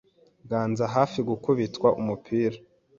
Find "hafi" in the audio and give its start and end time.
0.95-1.19